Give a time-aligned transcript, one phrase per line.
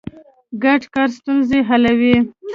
[0.63, 2.15] ګډ کار ستونزې حلوي.